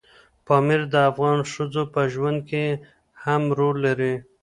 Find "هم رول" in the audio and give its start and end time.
3.23-3.77